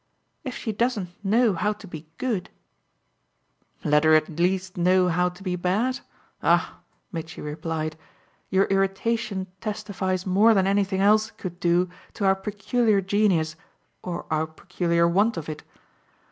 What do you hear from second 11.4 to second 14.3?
do to our peculiar genius or